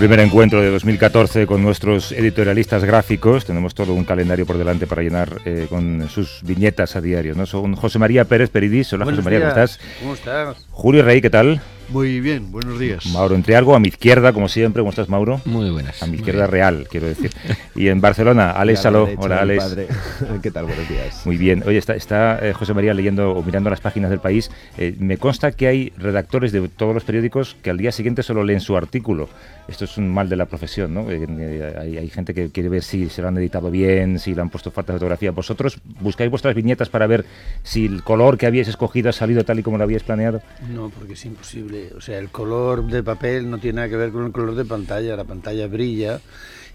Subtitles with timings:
[0.00, 3.44] Primer encuentro de 2014 con nuestros editorialistas gráficos.
[3.44, 7.34] Tenemos todo un calendario por delante para llenar eh, con sus viñetas a diario.
[7.34, 7.44] ¿no?
[7.44, 8.90] Son José María Pérez Peridis.
[8.94, 9.80] Hola José María, ¿cómo estás?
[10.00, 10.66] ¿Cómo estás?
[10.70, 11.60] Julio Rey, ¿qué tal?
[11.90, 13.04] Muy bien, buenos días.
[13.06, 14.80] Mauro Entrialgo, a mi izquierda, como siempre.
[14.80, 15.40] ¿Cómo estás, Mauro?
[15.44, 16.00] Muy buenas.
[16.00, 17.32] A mi izquierda real, quiero decir.
[17.74, 19.08] Y en Barcelona, Alex Saló.
[19.16, 19.76] Hola, Alex.
[20.42, 20.66] ¿Qué tal?
[20.66, 21.26] Buenos días.
[21.26, 21.64] Muy bien.
[21.66, 24.52] Oye, está, está eh, José María leyendo o mirando las páginas del país.
[24.78, 28.44] Eh, me consta que hay redactores de todos los periódicos que al día siguiente solo
[28.44, 29.28] leen su artículo.
[29.66, 31.10] Esto es un mal de la profesión, ¿no?
[31.10, 34.42] Eh, hay, hay, gente que quiere ver si se lo han editado bien, si le
[34.42, 35.32] han puesto falta de fotografía.
[35.32, 37.24] ¿Vosotros buscáis vuestras viñetas para ver
[37.64, 40.40] si el color que habíais escogido ha salido tal y como lo habíais planeado?
[40.72, 41.79] No, porque es imposible.
[41.96, 44.64] O sea, el color de papel no tiene nada que ver con el color de
[44.64, 45.16] pantalla.
[45.16, 46.20] La pantalla brilla.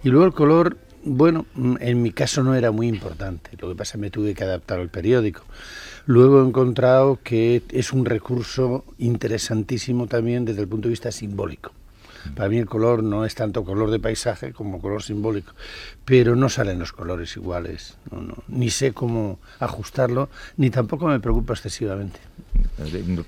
[0.04, 3.52] Y luego el color, bueno, mm, en mi caso no era muy importante.
[3.60, 5.44] Lo que pasa es que me tuve que adaptar al periódico.
[6.06, 11.72] Luego he encontrado que es un recurso interesantísimo también desde el punto de vista simbólico.
[12.36, 15.54] Para mí el color no es tanto color de paisaje como color simbólico,
[16.06, 18.36] pero no salen los colores iguales, no, no.
[18.48, 22.20] ni sé cómo ajustarlo, ni tampoco me preocupa excesivamente.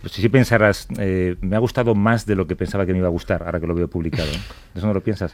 [0.09, 3.07] Si, si pensaras, eh, me ha gustado más de lo que pensaba que me iba
[3.07, 4.31] a gustar, ahora que lo veo publicado,
[4.75, 5.33] ¿eso no lo piensas?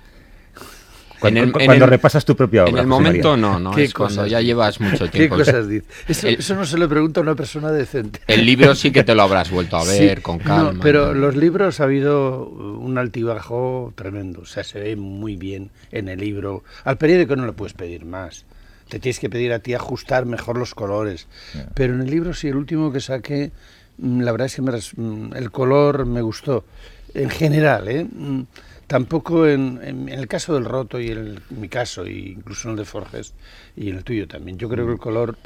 [1.24, 2.72] Cuando, en el, cuando en el, repasas tu propia obra.
[2.72, 3.42] En el momento María.
[3.42, 4.48] no, no, ¿Qué es cuando cosas ya dices?
[4.48, 5.36] llevas mucho ¿Qué tiempo.
[5.38, 5.88] cosas dices?
[6.08, 8.20] Eso, El- eso no se le pregunta a una persona decente.
[8.28, 10.80] El libro sí que te lo habrás vuelto a ver Sí, con no, calma.
[10.84, 11.14] pero ¿no?
[11.14, 14.42] los libros ha habido un altibajo tremendo.
[14.42, 16.64] O sea, se ve muy bien en el libro.
[16.84, 18.46] Al periódico no le puedes pedir más.
[18.90, 21.28] Te tienes que pedir a ti ajustar mejor los colores.
[21.74, 23.52] Pero en el libro sí, el último que saqué,
[23.98, 26.66] mm, la verdad es que me res- mm, el color me gustó.
[27.16, 28.06] En general, ¿eh?
[28.84, 32.34] Mm, Tampoco en, en- en el caso del roto y en, el- mi caso, y
[32.38, 33.34] incluso en el de Forges
[33.76, 34.58] y en el tuyo también.
[34.58, 35.38] Yo creo que el color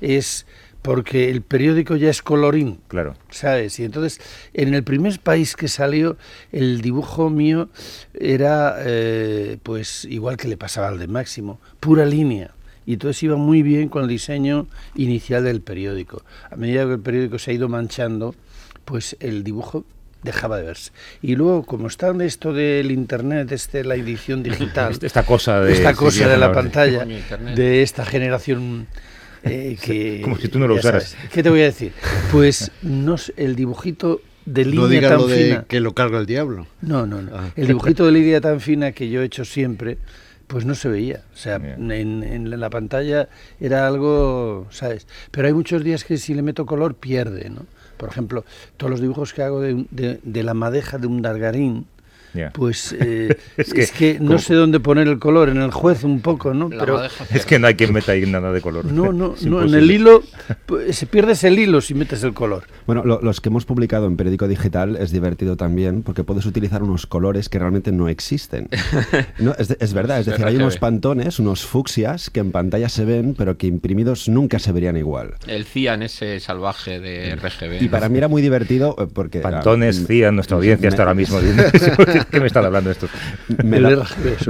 [0.00, 0.46] es
[0.82, 2.80] porque el periódico ya es colorín.
[2.88, 3.14] Claro.
[3.30, 3.78] ¿sabes?
[3.78, 4.20] Y entonces,
[4.52, 6.16] en el primer país que salió,
[6.50, 7.68] el dibujo mío
[8.14, 12.50] era, eh, pues, igual que le pasaba al de Máximo, pura línea.
[12.84, 14.66] Y entonces iba muy bien con el diseño
[14.96, 16.24] inicial del periódico.
[16.50, 18.34] A medida que el periódico se ha ido manchando,
[18.84, 19.84] pues el dibujo
[20.22, 20.92] dejaba de verse.
[21.20, 25.60] Y luego, como está en esto del internet, este, la edición digital, Este- Esta cosa
[25.60, 25.72] de...
[25.72, 28.86] esta cosa de la pantalla, de esta generación
[29.42, 30.20] eh, que...
[30.22, 31.10] Como si tú no lo usaras.
[31.10, 31.30] sabes.
[31.32, 31.92] ¿Qué te voy a decir?
[32.30, 35.64] Pues no el dibujito de línea No digas tan lo de fina...
[35.68, 36.66] que lo carga el diablo.
[36.80, 37.30] No, no, no.
[37.36, 37.50] Ah.
[37.56, 39.98] El dibujito de línea tan fina que yo he hecho siempre,
[40.46, 41.22] pues no se veía.
[41.32, 43.28] O sea, en, en la pantalla
[43.60, 45.06] era algo, ¿sabes?
[45.30, 47.66] Pero hay muchos días que si le meto color pierde, ¿no?
[47.96, 48.44] Por ejemplo,
[48.76, 51.86] todos los dibujos que hago de, la madeja de un dargarín,
[52.34, 52.50] Ya.
[52.50, 56.02] pues eh, Es es, que, que, no sé dónde poner el color, en el juez
[56.04, 56.68] un poco, ¿no?
[56.70, 58.84] La Pero madeja Es que no hay quien meta ahí nada de color.
[58.86, 60.22] no, no, no, en el hilo
[60.66, 62.64] pues, se pierdes el hilo si metes el color.
[62.86, 66.82] Bueno, lo- los que hemos publicado en periódico digital es divertido también porque puedes utilizar
[66.82, 68.68] unos colores que realmente no existen.
[69.38, 73.04] No, es, es verdad, es decir, hay unos pantones, unos fucsias que en pantalla se
[73.04, 75.34] ven, pero que imprimidos nunca se verían igual.
[75.46, 77.82] El cian ese salvaje de RGB.
[77.82, 79.40] Y para mí era muy divertido eh, porque...
[79.40, 81.38] Pantones, ah, Cía, nuestra audiencia me- está ahora mismo.
[82.30, 83.10] ¿Qué me están hablando estos?
[83.64, 84.06] Me, da-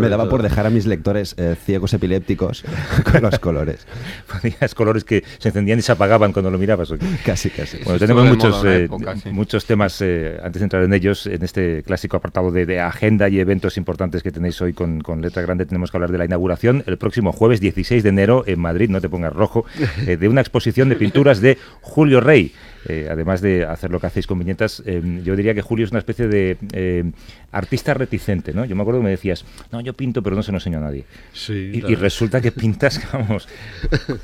[0.09, 2.65] daba por dejar a mis lectores eh, ciegos epilépticos
[3.13, 3.87] con los colores.
[4.31, 6.93] Ponías colores que se encendían y se apagaban cuando lo mirabas.
[7.25, 7.79] Casi, casi.
[7.85, 9.31] Bueno, tenemos muchos, eh, época, sí.
[9.31, 13.29] muchos temas, eh, antes de entrar en ellos, en este clásico apartado de, de agenda
[13.29, 16.25] y eventos importantes que tenéis hoy con, con letra grande, tenemos que hablar de la
[16.25, 19.65] inauguración el próximo jueves 16 de enero en Madrid, no te pongas rojo,
[20.07, 22.53] eh, de una exposición de pinturas de Julio Rey.
[22.89, 25.93] Eh, además de hacer lo que hacéis con viñetas, eh, yo diría que Julio es
[25.93, 27.05] una especie de eh,
[27.53, 28.65] artista reticente, ¿no?
[28.65, 30.81] Yo me acuerdo que me decías, no, yo pinto, pero no se lo enseño a
[30.83, 31.05] nadie.
[31.33, 33.47] Sí, Y, y resulta que pintas, vamos,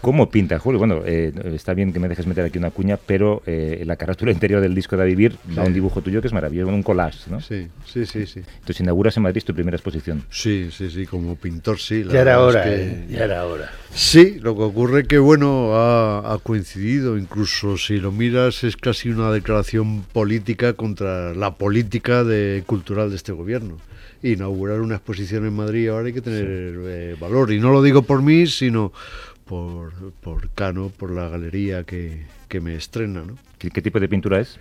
[0.00, 0.78] ¿cómo pinta Julio?
[0.78, 4.32] Bueno, eh, está bien que me dejes meter aquí una cuña, pero eh, la carátula
[4.32, 5.68] interior del disco de A Vivir da Sí.
[5.68, 7.40] un dibujo tuyo que es maravilloso, un collage, ¿no?
[7.40, 8.40] Sí, sí, sí, sí.
[8.40, 10.24] Entonces inauguras en Madrid tu primera exposición.
[10.30, 12.04] Sí, sí, sí, como pintor sí.
[12.04, 13.70] la Ya era hora, es que- eh, ya era hora.
[13.92, 19.08] Sí, lo que ocurre que, bueno, ha, ha coincidido, incluso si lo miras es casi
[19.10, 23.76] una declaración política contra la política de, cultural de este gobierno.
[24.22, 27.52] Inaugurar una exposición en Madrid ahora hay que tener eh, valor.
[27.52, 28.92] Y no lo digo por mí, sino
[29.44, 33.22] por, por Cano, por la galería que, que me estrena.
[33.22, 33.36] ¿no?
[33.58, 34.58] ¿Qué, qué tipo de pintura es?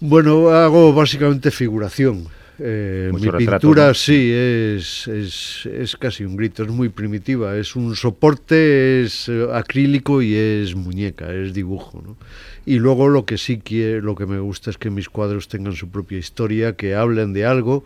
[0.00, 2.26] Bueno, hago básicamente figuración.
[2.58, 3.94] Eh, mi retrato, pintura ¿no?
[3.94, 7.56] sí es, es, es casi un grito, es muy primitiva.
[7.56, 12.02] Es un soporte, es eh, acrílico y es muñeca, es dibujo.
[12.04, 12.16] ¿no?
[12.64, 15.74] Y luego lo que sí quiero, lo que me gusta es que mis cuadros tengan
[15.74, 17.84] su propia historia, que hablen de algo.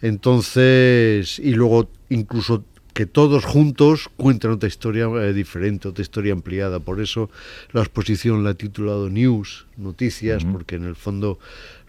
[0.00, 6.78] Entonces, y luego incluso que todos juntos cuenten otra historia eh, diferente, otra historia ampliada.
[6.78, 7.28] Por eso
[7.72, 11.40] la exposición la he titulado News, Noticias, porque en el fondo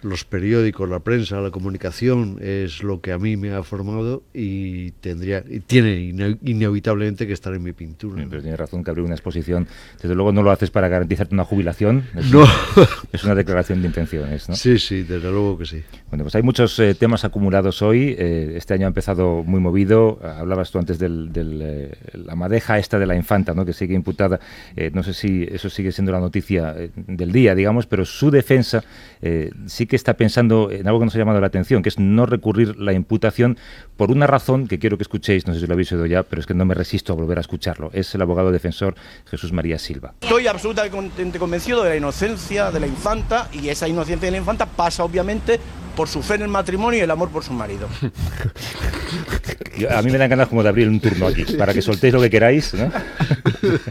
[0.05, 4.91] los periódicos, la prensa, la comunicación es lo que a mí me ha formado y
[4.91, 8.23] tendría y tiene ine- inevitablemente que estar en mi pintura.
[8.29, 9.67] Pero tienes razón que abrir una exposición,
[10.01, 12.45] desde luego no lo haces para garantizarte una jubilación, es, No.
[13.11, 14.47] es una declaración de intenciones.
[14.47, 14.55] ¿no?
[14.55, 15.81] Sí, sí, desde luego que sí.
[16.09, 18.15] Bueno, pues hay muchos eh, temas acumulados hoy.
[18.17, 20.19] eh, este año ha empezado muy movido.
[20.23, 21.09] Hablabas tú antes de
[22.13, 23.65] la madeja esta de la infanta, ¿no?
[23.65, 24.39] que sigue imputada.
[24.75, 28.31] Eh, no sé si eso sigue siendo la noticia eh, del día, digamos, pero su
[28.31, 28.83] defensa
[29.21, 31.99] eh, sí que está pensando en algo que nos ha llamado la atención, que es
[31.99, 33.57] no recurrir la imputación
[33.97, 36.39] por una razón que quiero que escuchéis, no sé si lo habéis oído ya, pero
[36.39, 37.89] es que no me resisto a volver a escucharlo.
[37.93, 38.95] Es el abogado defensor
[39.25, 40.13] Jesús María Silva.
[40.21, 44.65] Estoy absolutamente convencido de la inocencia de la infanta y esa inocencia de la infanta
[44.65, 45.59] pasa obviamente
[45.95, 47.87] por su fe en el matrimonio y el amor por su marido.
[49.89, 52.21] A mí me dan ganas como de abrir un turno aquí, para que soltéis lo
[52.21, 52.73] que queráis.
[52.73, 52.91] ¿no?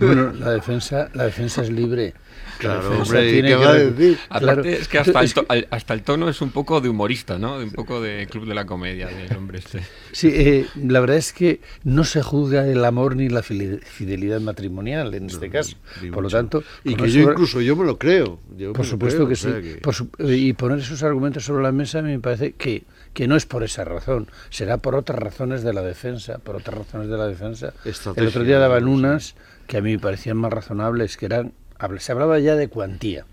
[0.01, 2.15] Bueno, la defensa, la defensa es libre.
[2.55, 4.19] La Claro, hombre, ¿y tiene qué que va a recu- decir?
[4.29, 4.65] Aparte, Claro.
[4.65, 7.57] es que hasta el, to- hasta el tono es un poco de humorista, ¿no?
[7.59, 9.81] Un poco de club de la comedia del hombre este.
[10.13, 15.15] Sí, eh, la verdad es que no se juzga el amor ni la fidelidad matrimonial
[15.15, 15.77] en este caso.
[16.13, 18.39] Por lo tanto, Y que eso- yo incluso yo me lo creo.
[18.57, 19.43] yo por supuesto creo, que o sí.
[19.51, 23.29] sea que- Por su- y poner esos argumentos sobre la mesa me parece que, que
[23.29, 27.09] no es por esa razón, será por otras razones de la defensa, por otras razones
[27.09, 27.73] de la defensa.
[28.17, 29.35] El otro día daban unas
[29.67, 31.53] que a mí me parecían más razonables, que eran,
[31.99, 33.25] se hablaba ya de cuantía,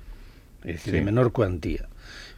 [0.63, 1.87] es decir, de menor cuantía.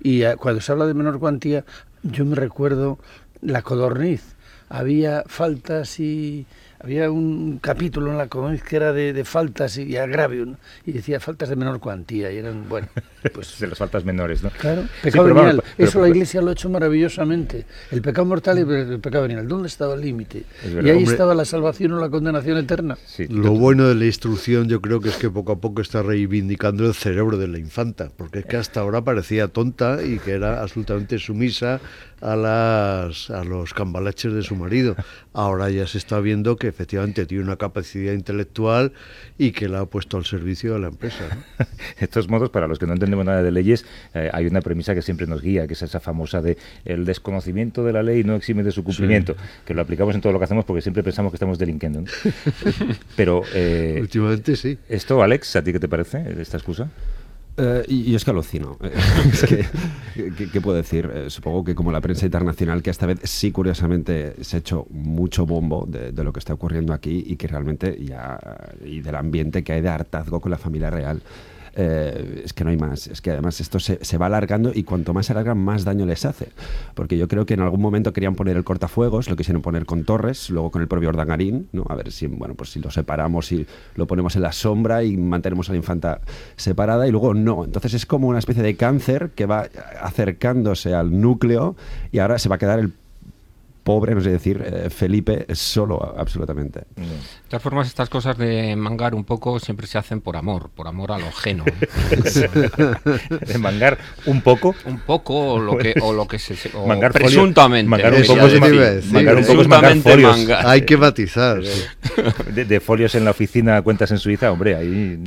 [0.01, 1.65] Y eh, cuando se habla de menor cuantía,
[2.04, 3.00] yo me recuerdo
[3.42, 4.36] la codorniz.
[4.69, 6.45] Había faltas y
[6.80, 10.57] había un capítulo en la codorniz que era de, de faltas y agravio ¿no?
[10.86, 12.88] y decía faltas de menor cuantía y eran bueno
[13.34, 14.50] pues de las faltas menores, ¿no?
[14.52, 15.64] Claro, Sí, pecado pero venial.
[15.78, 17.66] pero- Eso la pero- Iglesia lo ha hecho maravillosamente.
[17.92, 19.48] El pecado mortal y el pecado venial.
[19.48, 20.44] ¿Dónde estaba el límite?
[20.64, 21.12] Es Y ahí Hombre.
[21.12, 22.98] estaba la salvación o la condenación eterna.
[23.06, 26.02] Sí, Lo bueno de la instrucción yo creo que es que poco a poco está
[26.04, 30.31] reivindicando el cerebro de la infanta, porque es que hasta ahora parecía tonta y que
[30.31, 31.80] era absolutamente sumisa
[32.22, 34.96] a las a los cambalaches de su marido.
[35.34, 38.94] Ahora ya se está viendo que efectivamente tiene una capacidad intelectual
[39.38, 41.24] y que la ha puesto al servicio de la empresa.
[41.60, 41.66] ¿no?
[42.00, 44.95] De todos modos, para los que no entendemos nada de leyes, eh, hay una premisa
[44.95, 48.36] que siempre nos guía, que es esa famosa de el desconocimiento de la ley no
[48.36, 51.31] exime de su cumplimiento, que lo aplicamos en todo lo que hacemos porque siempre pensamos
[51.31, 52.01] que estamos delinquiendo.
[52.01, 52.07] ¿no?
[53.15, 54.77] Pero eh, Últimamente sí.
[54.89, 56.89] esto, Alex, ¿a ti qué te parece esta excusa?
[57.56, 58.77] Eh, y, y es que alucino.
[58.81, 58.92] Eh,
[59.31, 59.65] es que,
[60.31, 61.10] ¿qué, qué puedo decir?
[61.13, 64.88] Eh, supongo que como la prensa internacional, que esta vez sí, curiosamente, se ha hecho
[64.89, 68.39] mucho bombo de, de lo que está ocurriendo aquí y que realmente ya.
[68.84, 71.22] y del ambiente que hay de hartazgo con la familia real.
[71.75, 73.08] Eh, es que no hay más.
[73.08, 76.25] Es que además esto se, va alargando y cuanto más se alarga, más daño les
[76.25, 76.50] hace.
[76.94, 80.03] Porque yo creo que en algún momento querían poner el cortafuegos, lo quisieron poner con
[80.03, 81.86] Torres, luego con el propio Ordangarín, ¿no?
[81.89, 83.65] A ver si, bueno, pues si lo separamos y
[83.96, 86.22] lo ponemos en la sombra y mantenemos a la infanta
[86.56, 87.65] separada y luego no.
[87.65, 89.68] Entonces es como una especie de cáncer que va
[90.01, 91.75] acercándose al núcleo
[92.12, 92.94] y ahora se va a quedar el
[93.84, 96.80] pobre, no sé decir, eh, Felipe solo, absolutamente.
[96.96, 97.06] De
[97.50, 101.12] todas formas, estas cosas de mangar un poco siempre se hacen por amor, por amor
[101.12, 101.66] a lo ajeno.
[103.48, 104.75] De mangar un poco.
[104.86, 106.56] un poco o lo que, o lo que se...
[106.75, 107.90] o Mangar presuntamente.
[107.90, 109.13] mangar un poco es decir.
[109.13, 110.38] mangar un poco es mangar folios.
[110.38, 110.68] mangar.
[110.68, 111.63] Hay que matizar.
[111.63, 111.82] sí.
[112.54, 115.20] De, de folios en la oficina, cuentas en Suiza, hombre, ahí...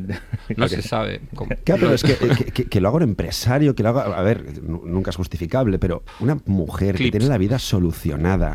[0.57, 1.21] No se sabe.
[1.35, 4.17] cómo- Claro, pero es que, que- que- que lo haga un empresario, que lo haga.
[4.19, 7.11] A ver, nu- nunca es justificable, pero una mujer que Clips.
[7.13, 8.46] tiene la vida solucionada.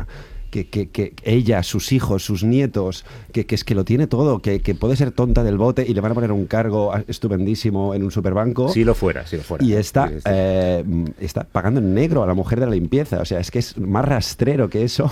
[0.50, 4.40] Que, que- que ella, sus hijos, sus nietos, que, que es que lo tiene todo,
[4.40, 8.02] que, puede ser tonta del bote y le van a poner un cargo estupendísimo en
[8.02, 8.68] un superbanco.
[8.68, 9.64] Si lo fuera, si lo fuera.
[9.64, 10.20] Y está, Sí, sí.
[10.26, 10.84] eh,
[11.20, 13.20] está pagando en negro a la mujer de la limpieza.
[13.22, 15.10] O sea, es que es más rastrero que eso.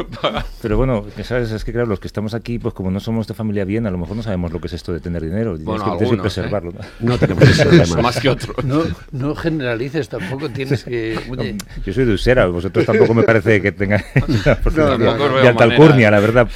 [0.62, 3.34] Pero bueno, sabes, es que claro, los que estamos aquí, pues como no somos de
[3.34, 5.56] familia bien, a lo mejor no sabemos lo que es esto de tener dinero.
[5.56, 6.20] y Bueno, tienes que, ¿eh?
[6.20, 6.72] preservarlo.
[6.72, 7.10] ¿no?
[7.12, 8.02] No tenemos problema.
[8.02, 8.54] Más que otro.
[8.64, 8.82] No,
[9.12, 11.18] no generalices tampoco, tienes que...
[11.30, 14.04] Oye, Yo soy de Usera, vosotros tampoco me parece que tengáis
[14.74, 16.48] No, no, de la verdad.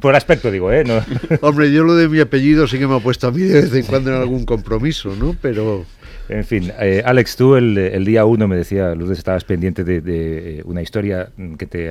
[0.00, 0.84] Por el aspecto, digo, ¿eh?
[0.84, 1.02] No.
[1.40, 3.74] Hombre, yo lo de mi apellido sí que me ha puesto a mí de vez
[3.74, 5.36] en cuando en algún compromiso, ¿no?
[5.40, 5.84] Pero,
[6.32, 10.58] En fin, eh, Alex, tú el, día uno me decía, Lourdes, estabas pendiente de, de,
[10.58, 11.90] eh, una historia que te,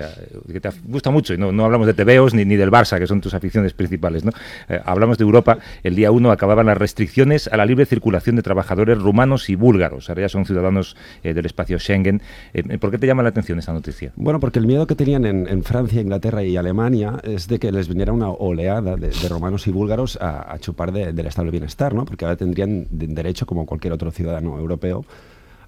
[0.50, 1.34] que te gusta mucho.
[1.34, 4.24] Y no, hablamos de tebeos ni, del Barça, que son tus aficiones principales.
[4.24, 4.32] ¿no?
[4.70, 5.58] Eh, hablamos de Europa.
[5.84, 10.08] El día uno acababan las restricciones a la libre circulación de trabajadores rumanos y búlgaros.
[10.10, 12.22] Ahora ya son ciudadanos eh, del espacio Schengen.
[12.54, 14.14] Eh, ¿Por qué te llama la atención esta noticia?
[14.16, 17.90] Bueno, porque el miedo que tenían en, Francia, Inglaterra y Alemania es de que les
[17.90, 21.94] viniera una oleada de, de romanos y búlgaros a, chupar de- del estado del bienestar,
[21.94, 22.06] ¿no?
[22.06, 25.06] Porque ahora tendrían de- derecho, como cualquier otro ciudadano europeo,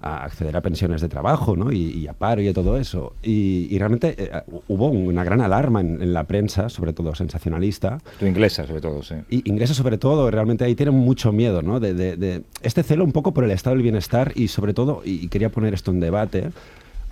[0.04, 1.70] a acceder a pensiones de trabajo ¿no?
[1.70, 3.12] y, y a paro y a todo eso.
[3.22, 4.30] Y, y realmente eh,
[4.66, 9.02] hubo una gran alarma en, en la prensa, sobre todo sensacionalista, Tu inglesa, sobre todo,
[9.04, 9.14] sí.
[9.30, 11.78] y ingleses sobre todo, realmente ahí tienen mucho miedo, ¿no?
[11.78, 15.02] De, de- de este celo un poco por el estado del bienestar y sobre todo,
[15.04, 16.50] y quería poner esto en debate,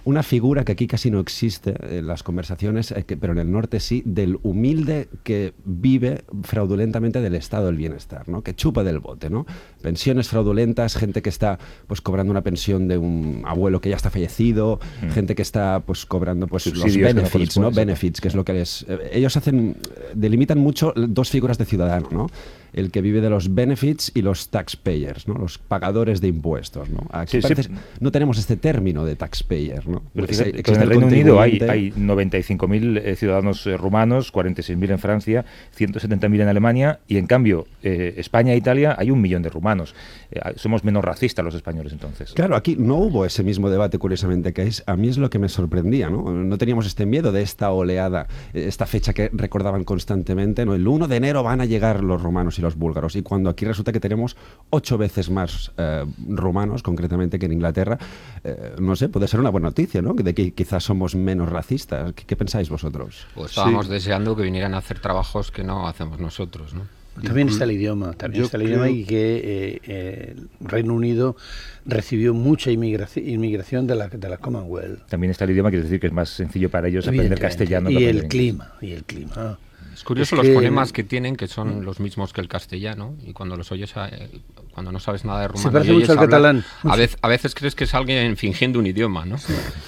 [0.05, 3.51] una figura que aquí casi no existe en las conversaciones, eh, que- pero en el
[3.53, 8.43] norte sí, del humilde que vive fraudulentamente del estado del bienestar, ¿no?
[8.43, 9.47] Que chupa del bote, ¿no?
[9.83, 14.11] Pensiones fraudulentas, gente que está pues cobrando una pensión de un abuelo que ya está
[14.11, 14.81] fallecido,
[15.13, 17.77] gente que está pues cobrando pues los Subsidios que no benefits.
[17.77, 21.65] Benefits, que es lo que les eh, ellos hacen eh, delimitan mucho dos figuras de
[21.65, 22.27] ciudadano, ¿no?
[22.73, 25.35] El que vive de los benefits y los taxpayers, ¿no?
[25.35, 27.07] Los pagadores de impuestos, ¿no?
[27.11, 27.71] Aquí Sí, sí.
[28.01, 30.03] no tenemos este término de taxpayer, ¿no?
[30.15, 34.99] Pero fíjate, en el Reino Unido hay, hay 95.000 eh, ciudadanos eh, rumanos, 46.000 en
[34.99, 35.45] Francia,
[35.79, 39.95] 170.000 en Alemania y en cambio eh, España e Italia hay un millón de rumanos.
[40.31, 42.33] Eh, somos menos racistas los españoles entonces.
[42.33, 45.39] Claro, aquí no hubo ese mismo debate, curiosamente, que es, a mí es lo que
[45.39, 46.31] me sorprendía, ¿no?
[46.31, 50.75] No teníamos este miedo de esta oleada, eh, esta fecha que recordaban constantemente, ¿no?
[50.75, 53.65] El 1 de enero van a llegar los romanos y los búlgaros, y cuando aquí
[53.65, 54.37] resulta que tenemos
[54.71, 57.99] ocho veces más eh, romanos, concretamente, que en Inglaterra,
[58.45, 60.15] eh, no sé, puede ser una buena noticia, ¿no?
[60.15, 62.13] De que quizás somos menos racistas.
[62.13, 63.27] ¿Qué, qué pensáis vosotros?
[63.35, 67.01] Pues estábamos deseando que vinieran a hacer trabajos que no hacemos nosotros, ¿no?
[67.23, 70.95] También está el idioma, también Yo está el idioma y que eh, eh, el Reino
[70.95, 71.37] Unido
[71.85, 75.07] recibió mucha inmigración, inmigración de la, de la Commonwealth.
[75.09, 77.91] También está el idioma, quiere decir que es más sencillo para ellos aprender castellano.
[77.91, 79.59] y el clima, y el clima.
[79.93, 83.15] Es curioso Es los que- fonemas que tienen, que son los mismos que el castellano,
[83.27, 84.29] y cuando los oyes, eh,
[84.73, 86.65] cuando no sabes nada de rumano, parece y oyes mucho al hablar, catalán.
[86.85, 89.37] A veces, a veces crees que es alguien fingiendo un idioma, ¿no?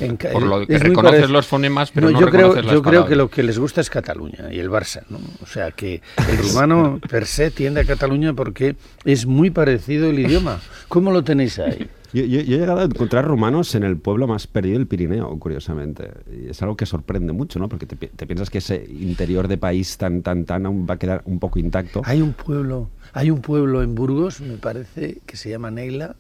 [0.01, 2.83] En ca- Por lo que reconoces los fonemas, pero no, yo creo, reconoces las yo
[2.83, 5.19] creo que lo que les gusta es Cataluña y el Barça, ¿no?
[5.43, 10.19] O sea que el rumano per se tiende a Cataluña porque es muy parecido el
[10.19, 10.61] idioma.
[10.89, 11.89] ¿Cómo lo tenéis ahí?
[12.13, 16.11] Yo, yo- he llegado a encontrar rumanos en el pueblo más perdido del Pirineo, curiosamente.
[16.49, 17.69] Es algo que sorprende mucho, ¿no?
[17.69, 20.99] Porque te, te piensas que ese interior de país tan, tan, tan aún va a
[20.99, 22.03] quedar un poco intacto.
[22.05, 26.17] Hay un pueblo, hay un pueblo en Burgos, me parece, que se llama Neila,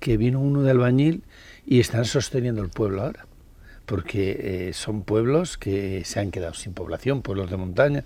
[0.00, 1.22] que vino uno de albañil
[1.66, 3.26] y están sosteniendo el pueblo ahora.
[3.90, 8.04] Porque eh, son pueblos que se han quedado sin población, pueblos de montaña.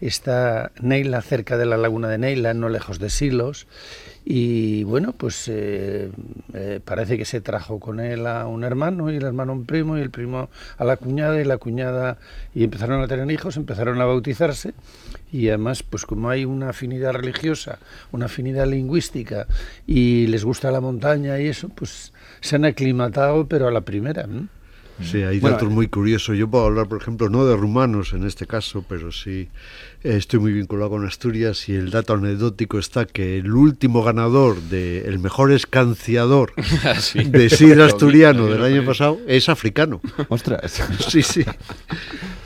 [0.00, 3.66] Está Neila cerca de la laguna de Neila, no lejos de Silos.
[4.24, 6.10] Y bueno, pues eh,
[6.54, 9.66] eh, parece que se trajo con él a un hermano y el hermano a un
[9.66, 12.16] primo y el primo a la cuñada y la cuñada
[12.54, 14.72] y empezaron a tener hijos, empezaron a bautizarse
[15.30, 17.80] y además pues como hay una afinidad religiosa,
[18.12, 19.46] una afinidad lingüística
[19.86, 24.26] y les gusta la montaña y eso, pues se han aclimatado pero a la primera.
[24.26, 24.57] ¿no?
[25.02, 26.36] Sí, hay Bueno, datos muy curiosos.
[26.36, 29.48] Yo puedo hablar, por ejemplo, no de rumanos en este caso, pero sí
[30.02, 34.60] eh, estoy muy vinculado con Asturias y el dato anecdótico está que el último ganador
[34.62, 36.52] de el mejor escanciador
[37.00, 37.22] Sí.
[37.24, 40.00] de sidra asturiano del año pasado es africano.
[40.28, 40.82] Ostras.
[41.08, 41.44] Sí, sí.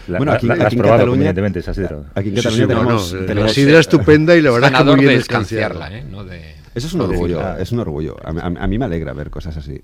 [0.08, 2.02] La, Bueno, la- aquí- la- la aquí has en probado Cataluña- convenientemente, esa sidra.
[2.14, 4.72] Aquí en Sí, Cataluña sí, no, tenemos, no, la tenemos- sidra estupenda y la verdad
[4.76, 6.04] que muy bien de escanciarla, ¿eh?
[6.10, 6.54] No de...
[6.74, 7.56] Eso es un orgullo, ah.
[7.60, 8.16] es un orgullo.
[8.24, 9.80] A, a- a mí me alegra ver cosas así.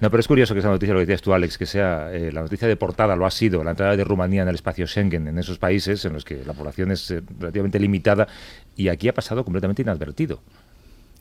[0.00, 2.30] No, pero es curioso que esa noticia, lo que decías tú, Alex, que sea eh,
[2.32, 5.28] la noticia de portada, lo ha sido, la entrada de Rumanía en el espacio Schengen,
[5.28, 8.28] en esos países en los que la población es eh, relativamente limitada,
[8.76, 10.40] y aquí ha pasado completamente inadvertido.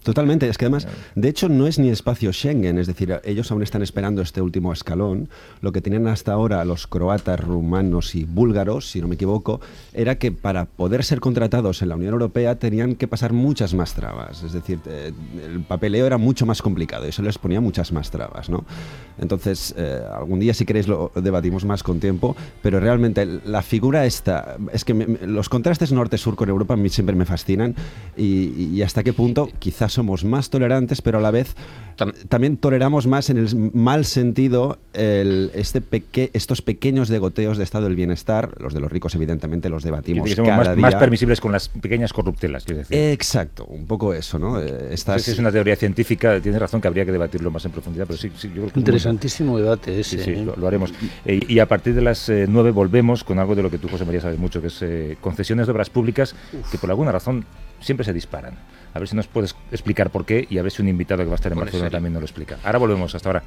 [0.03, 3.63] Totalmente, es que además, de hecho, no es ni espacio Schengen, es decir, ellos aún
[3.63, 5.27] están esperando este último escalón.
[5.61, 9.59] Lo que tenían hasta ahora los croatas, rumanos y búlgaros, si no me equivoco,
[9.93, 13.93] era que para poder ser contratados en la Unión Europea tenían que pasar muchas más
[13.93, 14.41] trabas.
[14.41, 15.11] Es decir, eh,
[15.45, 18.63] el papeleo era mucho más complicado y eso les ponía muchas más trabas, ¿no?
[19.19, 24.05] Entonces, eh, algún día, si queréis, lo debatimos más con tiempo, pero realmente la figura
[24.05, 27.75] esta, es que me- los contrastes norte-sur con Europa a mí siempre me fascinan
[28.15, 31.55] y, y hasta qué punto quizás somos más tolerantes, pero a la vez
[31.97, 37.65] Tam- también toleramos más en el mal sentido el- este peque- estos pequeños degoteos de
[37.65, 40.81] estado del bienestar, los de los ricos evidentemente los debatimos cada más, día.
[40.81, 42.97] más permisibles con las pequeñas corruptelas, quiero decir.
[42.97, 44.61] Exacto, un poco eso, ¿no?
[44.61, 47.65] Eh, estas- Sí, sí, es una teoría científica, tienes razón que habría que debatirlo más
[47.65, 50.23] en profundidad, pero sí, sí yo creo que muy- Interesantísimo debate Sí, ese.
[50.23, 50.43] sí, ¿eh?
[50.45, 50.93] lo, lo haremos.
[51.25, 53.89] Eh, y a partir de las eh, nueve volvemos con algo de lo que tú,
[53.89, 56.33] José María, sabes mucho, que es eh, concesiones de obras públicas
[56.71, 57.43] que por alguna razón
[57.79, 58.55] siempre se disparan.
[58.93, 61.27] A ver si nos puedes explicar por qué y a ver si un invitado que
[61.27, 62.57] va a estar en Barcelona también nos lo explica.
[62.63, 63.43] Ahora volvemos, hasta ahora.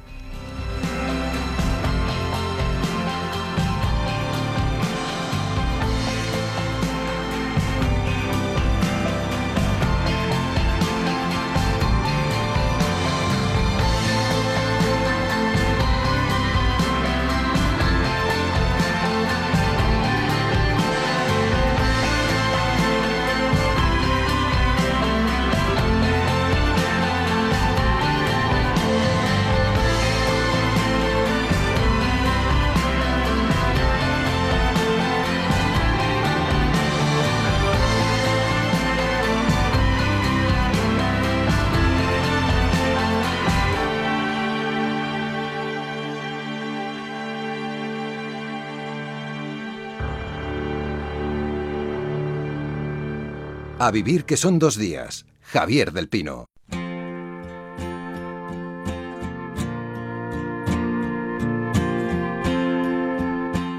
[53.85, 55.25] A vivir que son dos días.
[55.41, 56.45] Javier del Pino.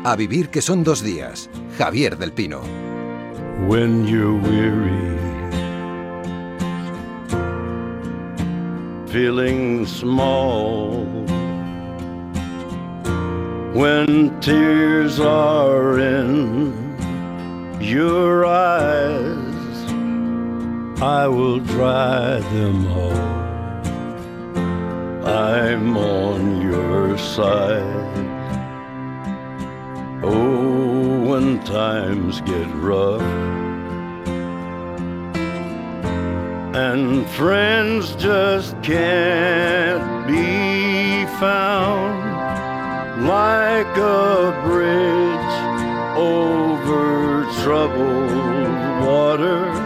[0.05, 1.49] A vivir que son dos días.
[1.79, 2.61] Javier del Pino.
[3.67, 5.17] when you're weary,
[9.11, 11.07] feeling small,
[13.73, 16.75] when tears are in
[17.81, 19.34] your eyes,
[21.03, 23.35] I will dry them all.
[25.27, 27.83] I'm on your side.
[30.23, 33.23] Oh, when times get rough
[36.75, 42.19] and friends just can't be found
[43.29, 45.55] like a bridge
[46.19, 49.84] over troubled water.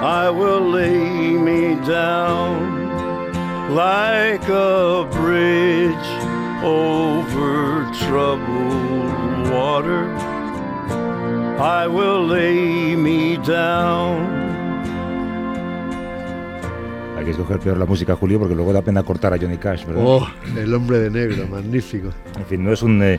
[0.00, 6.08] I will lay me down like a bridge
[6.62, 10.06] over troubled water.
[11.58, 14.38] I will lay me down.
[17.16, 19.84] Hay que escoger peor la música, Julio, porque luego da pena cortar a Johnny Cash,
[19.84, 20.04] ¿verdad?
[20.06, 22.10] Oh, el hombre de negro, magnífico.
[22.36, 23.18] En fin, no es un eh,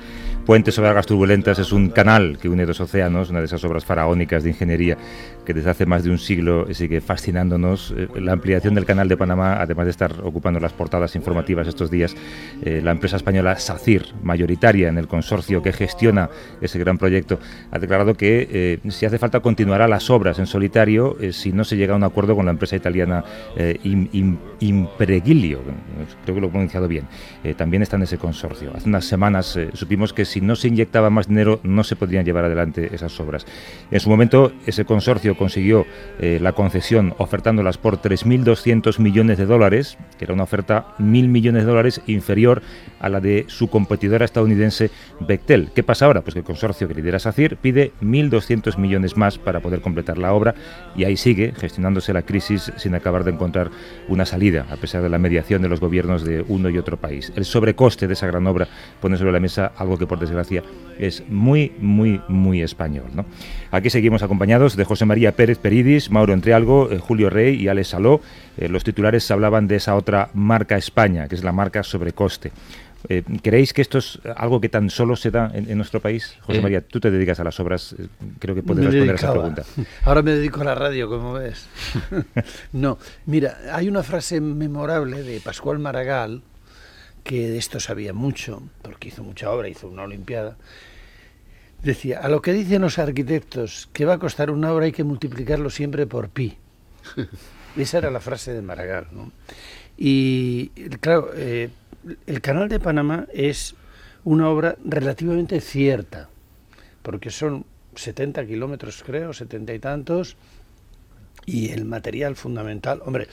[0.49, 3.85] puente sobre aguas turbulentas, es un canal que une dos océanos, una de esas obras
[3.85, 4.97] faraónicas de ingeniería
[5.45, 7.93] que desde hace más de un siglo sigue fascinándonos.
[7.95, 11.91] Eh, la ampliación del canal de Panamá, además de estar ocupando las portadas informativas estos
[11.91, 12.15] días,
[12.63, 16.31] eh, la empresa española SACIR, mayoritaria en el consorcio que gestiona
[16.62, 21.15] ese gran proyecto, ha declarado que eh, si hace falta continuará las obras en solitario
[21.21, 23.23] eh, si no se llega a un acuerdo con la empresa italiana
[23.55, 25.62] eh, Im- Im- Impregilio,
[26.23, 27.05] creo que lo he pronunciado bien,
[27.43, 28.71] eh, también está en ese consorcio.
[28.75, 32.45] Hace unas semanas supimos que si no se inyectaba más dinero no se podrían llevar
[32.45, 33.45] adelante esas obras.
[33.91, 35.86] En su momento ese consorcio consiguió
[36.19, 41.63] eh, la concesión ofertándolas por 3.200 millones de dólares, que era una oferta mil millones
[41.63, 42.62] de dólares inferior
[42.99, 45.69] a la de su competidora estadounidense Bechtel.
[45.73, 46.21] ¿Qué pasa ahora?
[46.21, 50.34] Pues que el consorcio que lidera SACIR pide 1.200 millones más para poder completar la
[50.34, 50.56] obra
[50.95, 53.71] y ahí sigue gestionándose la crisis sin acabar de encontrar
[54.08, 57.32] una salida, a pesar de la mediación de los gobiernos de uno y otro país.
[57.36, 58.67] El sobrecoste de esa gran obra
[59.02, 60.28] pone sobre la mesa algo que, por desgracia,
[60.99, 63.05] es muy, muy, muy español.
[63.13, 63.25] ¿no?
[63.71, 67.89] Aquí seguimos acompañados de José María Pérez Peridis, Mauro Entrealgo, eh, Julio Rey y Alex
[67.89, 68.21] Saló.
[68.57, 72.51] Eh, los titulares hablaban de esa otra marca España, que es la marca sobrecoste.
[73.07, 76.35] Eh, ¿Creéis que esto es algo que tan solo se da en, en nuestro país?
[76.41, 76.61] José Eh.
[76.61, 78.07] María, tú te dedicas a las obras, eh,
[78.39, 79.53] creo que puedes responder a esa dedicaba.
[79.55, 79.89] pregunta.
[80.03, 81.65] Ahora me dedico a la radio, como ves.
[82.73, 86.41] no, mira, hay una frase memorable de Pascual Maragall,
[87.29, 90.57] que de esto sabía mucho, porque hizo mucha obra, hizo una olimpiada.
[91.83, 95.03] Decía, a lo que dicen los arquitectos que va a costar una obra hay que
[95.03, 96.57] multiplicarlo siempre por pi.
[97.77, 99.09] Esa era la frase de Maragall.
[99.11, 99.31] ¿no?
[99.95, 100.69] Y
[101.01, 101.69] claro, eh,
[102.25, 103.75] el Canal de Panamá es
[104.23, 106.29] una obra relativamente cierta,
[107.03, 107.63] porque son
[107.93, 110.35] 70 kilómetros, creo, 70 y tantos,
[111.45, 113.28] y el material fundamental, hombre,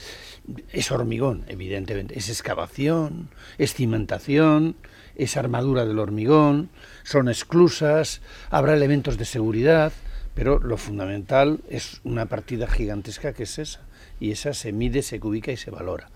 [0.72, 4.76] es hormigón, evidentemente, es excavación, es cimentación,
[5.16, 6.68] es armadura del hormigón,
[7.02, 9.92] son esclusas, habrá elementos de seguridad,
[10.34, 13.80] pero lo fundamental es una partida gigantesca que es esa,
[14.20, 16.08] y esa se mide, se ubica y se valora.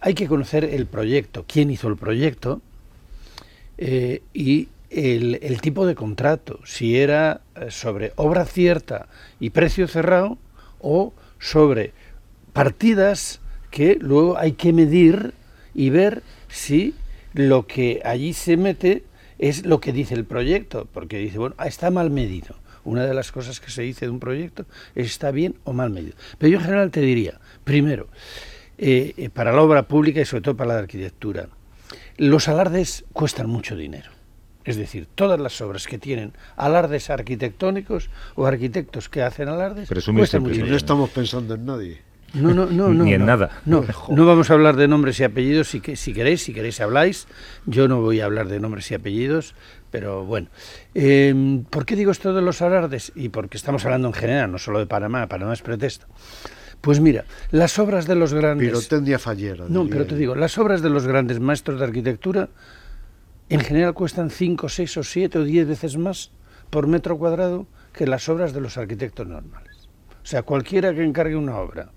[0.00, 2.60] Hay que conocer el proyecto, quién hizo el proyecto
[3.78, 9.06] eh, y el, el tipo de contrato, si era eh, sobre obra cierta
[9.40, 10.38] y precio cerrado
[10.82, 11.92] o sobre
[12.52, 13.40] partidas
[13.70, 15.32] que luego hay que medir
[15.74, 16.94] y ver si
[17.32, 19.04] lo que allí se mete
[19.38, 23.14] es lo que dice el proyecto, porque dice, bueno, ah, está mal medido una de
[23.14, 26.14] las cosas que se dice de un proyecto es está bien o mal medido.
[26.38, 28.08] Pero yo en general te diría, primero,
[28.78, 31.48] eh, eh, para la obra pública y sobre todo para la arquitectura,
[32.16, 34.10] los alardes cuestan mucho dinero.
[34.64, 40.28] Es decir, todas las obras que tienen alardes arquitectónicos o arquitectos que hacen alardes Presumir
[40.66, 42.12] no estamos pensando en nadie.
[42.34, 43.04] No, no, no, no.
[43.04, 43.26] Ni en no.
[43.26, 43.50] nada.
[43.66, 46.80] No, no vamos a hablar de nombres y apellidos si, que, si queréis, si queréis
[46.80, 47.26] habláis.
[47.66, 49.54] Yo no voy a hablar de nombres y apellidos,
[49.90, 50.48] pero bueno.
[50.94, 53.12] Eh, ¿Por qué digo esto de los alardes?
[53.14, 56.06] Y porque estamos hablando en general, no solo de Panamá, Panamá es pretexto.
[56.80, 58.66] Pues mira, las obras de los grandes...
[58.66, 59.66] Pirotecnia fallera.
[59.68, 62.48] No, pero te digo, las obras de los grandes maestros de arquitectura
[63.54, 66.30] en general cuestan 5, 6 o 7 o 10 veces más
[66.70, 69.88] por metro cuadrado que las obras de los arquitectos normales.
[70.22, 71.90] O sea, cualquiera que encargue una obra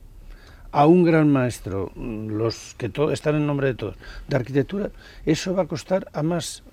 [0.72, 3.96] a un gran maestro, mm, los que están en nombre de todos,
[4.28, 4.92] de arquitectura,
[5.26, 6.64] eso va a costar a más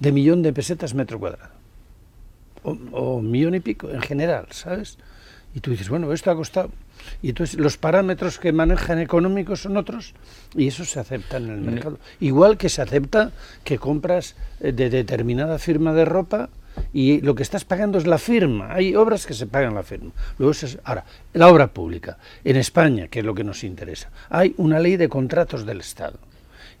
[0.00, 1.54] de millón de pesetas metro cuadrado.
[2.64, 4.98] O, o millón y pico en general, ¿sabes?
[5.54, 6.70] Y tú dices, bueno, esto ha costado.
[7.22, 10.14] Y entonces los parámetros que manejan económicos son otros
[10.56, 11.98] y eso se acepta en el mercado.
[12.20, 13.32] Igual que se acepta
[13.64, 16.48] que compras eh, de determinada firma de ropa
[16.92, 18.72] y lo que estás pagando es la firma.
[18.74, 20.10] Hay obras que se pagan la firma.
[20.38, 22.16] Luego se- ahora, la obra pública.
[22.44, 26.18] En España, que es lo que nos interesa, hay una ley de contratos del Estado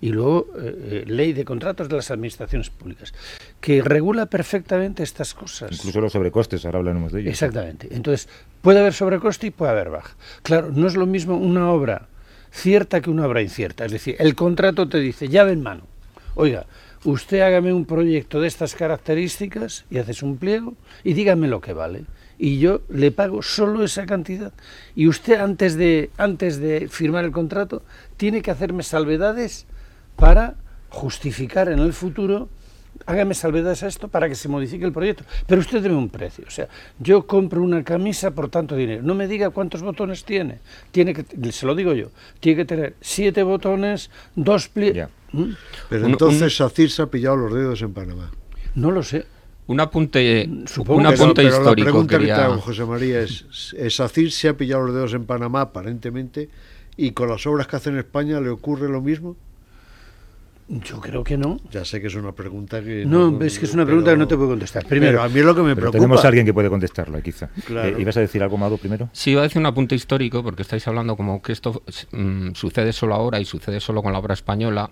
[0.00, 3.12] y luego eh, eh, ley de contratos de las administraciones públicas
[3.62, 5.70] que regula perfectamente estas cosas.
[5.70, 7.30] Incluso los sobrecostes, ahora hablaremos de ellos.
[7.30, 7.86] Exactamente.
[7.92, 8.28] Entonces,
[8.60, 10.16] puede haber sobrecoste y puede haber baja.
[10.42, 12.08] Claro, no es lo mismo una obra
[12.50, 13.84] cierta que una obra incierta.
[13.84, 15.84] Es decir, el contrato te dice, llave en mano.
[16.34, 16.66] Oiga,
[17.04, 21.72] usted hágame un proyecto de estas características y haces un pliego y dígame lo que
[21.72, 22.04] vale.
[22.38, 24.52] Y yo le pago solo esa cantidad.
[24.96, 27.84] Y usted antes de, antes de firmar el contrato
[28.16, 29.66] tiene que hacerme salvedades
[30.16, 30.56] para
[30.88, 32.48] justificar en el futuro
[33.06, 35.24] hágame salvedades a esto para que se modifique el proyecto.
[35.46, 36.44] Pero usted debe un precio.
[36.46, 39.02] O sea, yo compro una camisa por tanto dinero.
[39.02, 40.58] No me diga cuántos botones tiene.
[40.90, 42.08] Tiene que, se lo digo yo,
[42.40, 44.92] tiene que tener siete botones, dos pli...
[44.92, 45.08] Ya.
[45.32, 45.44] ¿Mm?
[45.88, 48.30] Pero Un- entonces SACIR se ha pillado los dedos en Panamá.
[48.74, 49.24] No lo sé.
[49.68, 51.84] Un apunte, Supongo un Pero, apunte pero la histórico.
[51.86, 55.24] pregunta que te hago, José María, es, es SACIR se ha pillado los dedos en
[55.24, 56.50] Panamá, aparentemente,
[56.96, 59.36] y con las obras que hace en España le ocurre lo mismo.
[60.68, 61.58] Yo creo que no.
[61.70, 63.04] Ya sé que es una pregunta que...
[63.04, 64.86] No, es que es una pregunta que no te puedo contestar.
[64.86, 65.98] Primero, Pero a mí es lo que me preocupa.
[65.98, 67.48] tenemos a alguien que puede contestarlo, eh, quizá.
[67.66, 67.96] Claro.
[67.96, 69.10] Eh, ¿Ibas a decir algo, Mado, primero?
[69.12, 72.92] Sí, iba a decir un apunte histórico, porque estáis hablando como que esto mm, sucede
[72.92, 74.90] solo ahora y sucede solo con la obra española.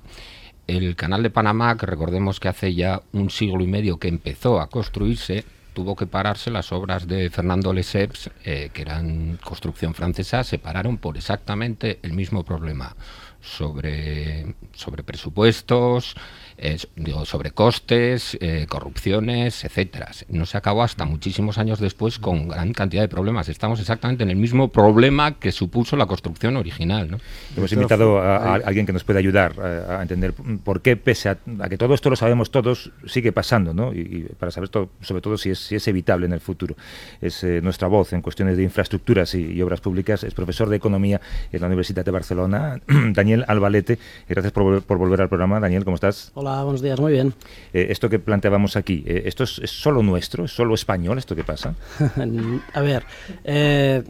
[0.66, 4.61] El canal de Panamá, que recordemos que hace ya un siglo y medio que empezó
[4.61, 10.44] a construirse, tuvo que pararse las obras de Fernando Lesseps, eh, que eran construcción francesa,
[10.44, 12.94] se pararon por exactamente el mismo problema
[13.40, 16.14] sobre, sobre presupuestos,
[16.62, 20.11] eh, digo, sobre costes, eh, corrupciones, etcétera.
[20.29, 23.49] No se acabó hasta muchísimos años después con gran cantidad de problemas.
[23.49, 27.11] Estamos exactamente en el mismo problema que supuso la construcción original.
[27.11, 27.18] ¿no?
[27.57, 31.31] Hemos invitado a, a alguien que nos puede ayudar eh, a, entender por qué, pese
[31.31, 33.94] a, a que todo esto lo sabemos todos, sigue pasando, ¿no?
[33.94, 36.77] Y, y para saber todo, sobre todo si es, si es evitable en el futuro.
[37.23, 40.25] Es eh, nuestra voz en cuestiones de infraestructuras y, y obras públicas.
[40.25, 43.99] Es profesor de Economía en la Universidad de Barcelona, Daniel Albalete.
[44.29, 45.59] Gracias por, por volver al programa.
[45.59, 46.33] Daniel, ¿cómo estás?
[46.35, 47.34] Hola, buenos días, muy bien.
[47.72, 50.44] Eh, esto que planteábamos aquí, eh, ¿esto es, es solo nuestro?
[50.44, 51.74] ¿Es solo español esto que pasa?
[52.74, 53.04] A ver,
[53.44, 54.02] eh,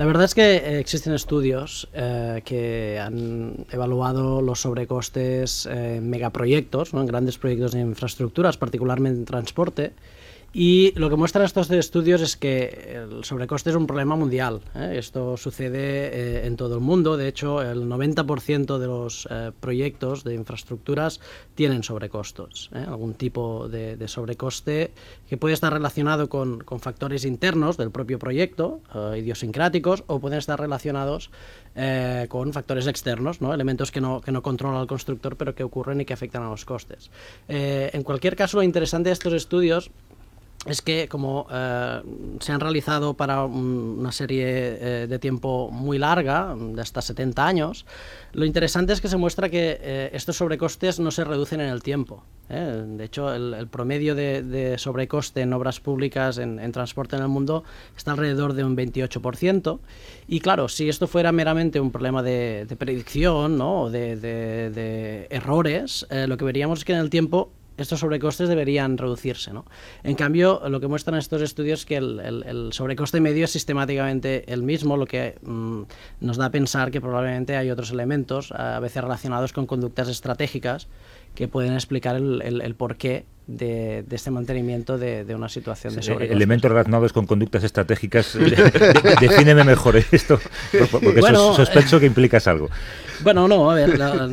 [0.00, 7.02] la verdad es que existen estudios eh, que han evaluado los sobrecostes en megaproyectos, ¿no?
[7.02, 9.92] en grandes proyectos de infraestructuras, particularmente en transporte.
[10.52, 14.60] Y lo que muestran estos estudios es que el sobrecoste es un problema mundial.
[14.74, 14.96] ¿eh?
[14.96, 17.16] Esto sucede eh, en todo el mundo.
[17.16, 21.20] De hecho, el 90% de los eh, proyectos de infraestructuras
[21.54, 22.68] tienen sobrecostos.
[22.74, 22.84] ¿eh?
[22.84, 24.90] Algún tipo de, sobrecoste
[25.28, 30.58] que puede estar relacionado con, factores internos del propio proyecto, eh, idiosincráticos, o pueden estar
[30.58, 31.30] relacionados
[32.28, 33.54] con factores externos, ¿no?
[33.54, 36.50] elementos que no, que no controla el constructor, pero que ocurren y que afectan a
[36.50, 37.10] los costes.
[37.46, 39.90] En cualquier caso, lo interesante de estos estudios
[40.66, 42.02] es que como eh,
[42.40, 47.46] se han realizado para un- una serie eh, de tiempo muy larga, de hasta 70
[47.46, 47.86] años,
[48.32, 51.82] lo interesante es que se muestra que eh, estos sobrecostes no se reducen en el
[51.82, 52.22] tiempo.
[52.50, 57.62] De hecho, el, promedio de, sobrecoste en obras públicas, en, transporte en el mundo,
[57.96, 59.78] está alrededor de un 28%.
[60.26, 63.82] Y claro, si esto fuera meramente un problema de, predicción ¿no?
[63.82, 68.98] o de, de- errores, lo que veríamos es que en el tiempo estos sobrecostes deberían
[68.98, 69.52] reducirse.
[69.52, 69.64] ¿no?
[70.02, 74.62] En cambio, lo que muestran estos estudios es que el, sobrecoste medio es sistemáticamente el
[74.62, 75.82] mismo, lo que mm,
[76.20, 80.88] nos da a pensar que probablemente hay otros elementos, a veces relacionados con conductas estratégicas,
[81.34, 85.94] que pueden explicar el, el- el porqué de, de este mantenimiento de, de una situación
[85.96, 86.36] de sobrecostes.
[86.36, 88.34] Elementos relacionados con conductas estratégicas.
[88.38, 90.38] de- de- defíneme mejor esto,
[90.90, 92.68] porque Bueno, sos- sospecho que implicas algo.
[93.22, 94.26] Bueno, no, a ver, la-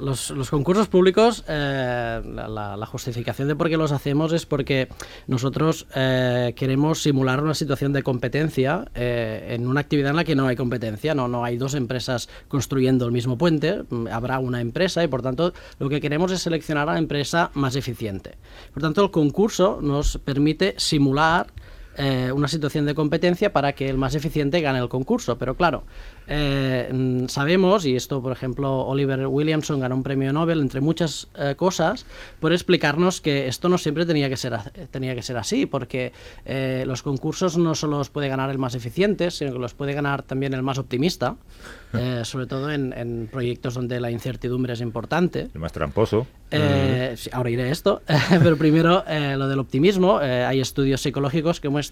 [0.00, 4.88] los, los concursos públicos, eh, la, justificación de por qué los hacemos es porque
[5.26, 10.34] nosotros eh, queremos simular una situación de competencia eh, en una actividad en la que
[10.34, 14.60] no hay competencia, no, no hay dos empresas construyendo el mismo puente, mm, habrá una
[14.60, 18.34] empresa y por tanto lo que queremos es seleccionar a la empresa más eficiente.
[18.72, 21.52] Por tanto, el concurso nos permite simular
[21.96, 25.38] eh, una situación de competencia para que el más eficiente gane el concurso.
[25.38, 25.84] Pero claro,
[26.28, 31.28] eh, mm, sabemos, y esto por ejemplo Oliver Williamson ganó un premio Nobel, entre muchas
[31.38, 32.06] eh, cosas,
[32.40, 34.58] por explicarnos que esto no siempre tenía que ser,
[34.90, 36.12] tenía que ser así, porque
[36.44, 39.92] eh, los concursos no solo los puede ganar el más eficiente, sino que los puede
[39.92, 41.36] ganar también el más optimista,
[41.94, 45.48] eh, sobre todo en, en proyectos donde la incertidumbre es importante.
[45.54, 46.26] El más tramposo.
[46.50, 49.04] Eh, sí, ahora iré a esto, pero primero
[49.36, 50.18] lo del optimismo.
[50.18, 51.85] Hay estudios psicológicos que muestran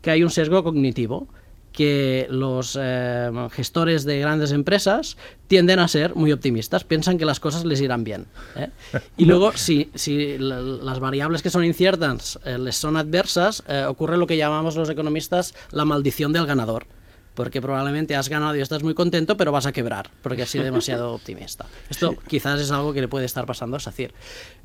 [0.00, 1.28] que hay un sesgo cognitivo
[1.72, 7.40] que los eh, gestores de grandes empresas tienden a ser muy optimistas, piensan que las
[7.40, 8.26] cosas les irán bien.
[8.56, 8.68] ¿eh?
[9.16, 14.18] Y luego, si, si la- las variables que son inciertas eh, les son adversas, ocurre
[14.18, 16.84] lo que llamamos los economistas la maldición del ganador.
[17.34, 20.64] Porque probablemente has ganado y estás muy contento, pero vas a quebrar, porque has sido
[20.64, 21.66] demasiado optimista.
[21.88, 24.12] Esto quizás es algo que le puede estar pasando a SACIR.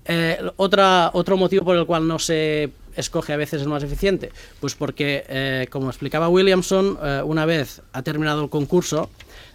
[0.05, 4.31] Eh, otra, otro motivo por el cual no se escoge a veces el más eficiente,
[4.59, 9.09] pues porque, eh, como explicaba Williamson, eh, una vez ha terminado el concurso,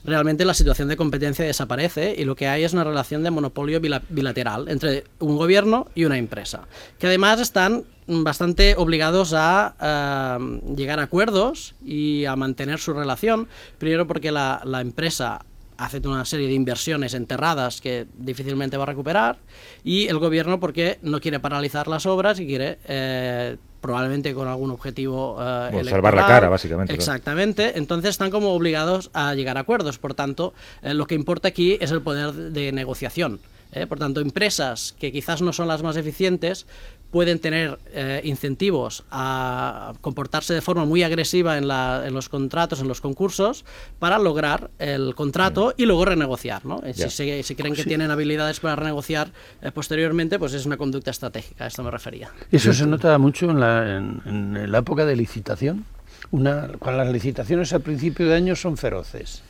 [0.05, 3.81] realmente la situación de competencia desaparece y lo que hay es una relación de monopolio
[3.81, 6.67] bila- bilateral entre un gobierno y una empresa,
[6.99, 13.49] que además están bastante obligados a eh, llegar a acuerdos y a mantener su relación,
[13.79, 15.45] primero porque la empresa
[15.77, 19.39] hace una serie de inversiones enterradas que difícilmente va a recuperar
[19.85, 24.71] y el gobierno porque no quiere paralizar las obras y quiere eh, probablemente con algún
[24.71, 27.03] objetivo eh, Bueno, salvar la cara, básicamente, claro.
[27.03, 27.77] Exactamente.
[27.77, 29.99] Entonces están como obligados a llegar a acuerdos.
[29.99, 33.41] Por tanto, eh, lo que importa aquí es el poder de negociación.
[33.73, 33.87] ¿eh?
[33.87, 36.67] Por tanto, empresas que quizás no son las más eficientes
[37.13, 42.81] pueden tener eh, incentivos a comportarse de forma muy agresiva en, la- en los contratos,
[42.81, 43.65] en los concursos,
[43.99, 46.65] para lograr el contrato y luego renegociar.
[46.65, 46.81] ¿no?
[46.85, 46.95] Eh.
[46.95, 51.11] Si, se- si creen que tienen habilidades para renegociar eh, posteriormente, pues es una conducta
[51.11, 51.65] estratégica.
[51.65, 52.31] A esto me refería.
[52.51, 55.85] Eso se nota mucho en la, en, en la época de licitación.
[56.31, 59.43] Una, cuando las licitaciones al principio de año son feroces.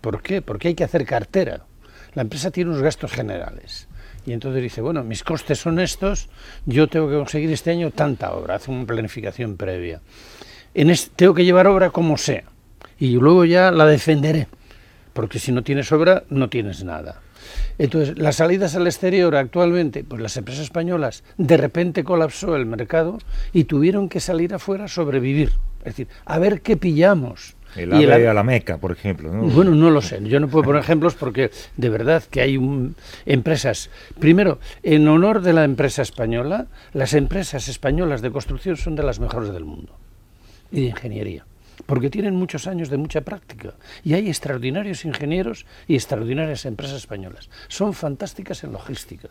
[0.00, 0.40] ¿Por qué?
[0.40, 1.66] Porque hay que hacer cartera.
[2.14, 3.86] La empresa tiene unos gastos generales.
[4.24, 6.28] Y entonces dice, bueno, mis costes son estos,
[6.64, 10.00] yo tengo que conseguir este año tanta obra, hace una planificación previa.
[10.74, 12.44] En este, tengo que llevar obra como sea.
[12.98, 14.46] Y luego ya la defenderé.
[15.12, 17.20] Porque si no tienes obra, no tienes nada.
[17.78, 23.18] Entonces, las salidas al exterior actualmente, pues las empresas españolas de repente colapsó el mercado
[23.52, 25.52] y tuvieron que salir afuera a sobrevivir.
[25.80, 27.56] Es decir, a ver qué pillamos.
[27.76, 29.32] El Y ave el- a la Meca, por ejemplo.
[29.32, 29.42] ¿no?
[29.44, 30.20] bueno, no lo sé.
[30.24, 32.94] Yo no puedo poner ejemplos porque de verdad que hay un-
[33.26, 33.90] empresas.
[34.18, 39.20] Primero, en honor de la empresa española, las empresas españolas de construcción son de las
[39.20, 39.96] mejores del mundo
[40.70, 41.46] y de ingeniería.
[41.86, 43.74] Porque tienen muchos años de mucha práctica.
[44.04, 47.48] Y hay extraordinarios ingenieros y extraordinarias empresas españolas.
[47.68, 49.28] Son fantásticas en logística.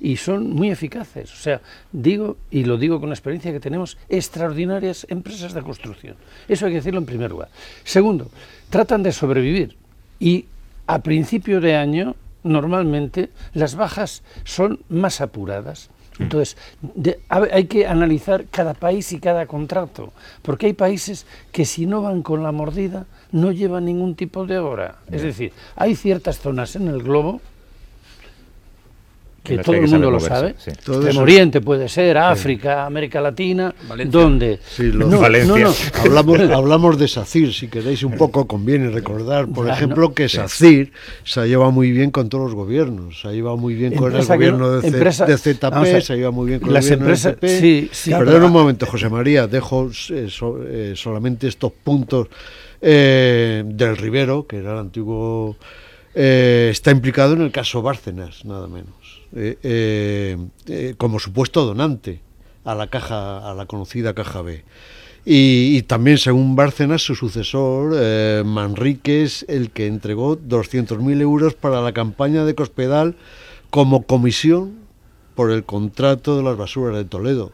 [0.00, 1.32] Y son muy eficaces.
[1.32, 1.60] O sea,
[1.92, 6.16] digo, y lo digo con la experiencia que tenemos, extraordinarias empresas de construcción.
[6.48, 7.48] Eso hay que decirlo en primer lugar.
[7.84, 8.30] Segundo,
[8.70, 9.76] tratan de sobrevivir.
[10.18, 10.46] Y
[10.86, 15.90] a principio de año, normalmente, las bajas son más apuradas.
[16.18, 20.12] Entonces, de- hay que analizar cada país y cada contrato,
[20.42, 24.58] porque hay países que si no van con la mordida no llevan ningún tipo de
[24.58, 24.98] obra.
[25.10, 27.40] Es decir, hay ciertas zonas en el globo
[29.42, 30.54] que En todo que el mundo lo sabe.
[30.58, 30.70] sí.
[30.84, 34.20] Todo eso- Oriente puede ser, África, América Latina, Valencia.
[34.20, 35.48] donde Sí, lo- no, Valencia.
[35.54, 35.74] no, no.
[36.04, 40.14] Hablamos, hablamos de SACIR, si queréis un poco conviene recordar, por ejemplo, no.
[40.14, 40.92] que SACIR
[41.24, 44.14] se ha llevado muy bien con todos los gobiernos, se ha llevado muy bien con
[44.14, 47.14] el gobierno de, empresa- de ZP, se ha llevado muy bien con las el gobierno
[47.14, 51.72] empresas- de sí, Perdón pero- un momento, José María, dejo eh, so- eh, solamente estos
[51.72, 52.28] puntos
[52.82, 55.56] eh, del Rivero, que era el antiguo...
[56.14, 58.94] eh, está implicado en el caso Bárcenas, nada menos,
[59.34, 62.20] eh, eh, eh, como supuesto donante
[62.64, 64.64] a la caja, a la conocida caja B.
[65.24, 67.94] Y, también, según Bárcenas, su sucesor,
[68.44, 73.16] Manrique, es el que entregó 200.000 euros para la campaña de Cospedal
[73.68, 74.76] como comisión
[75.34, 77.52] por el contrato de las basuras de Toledo.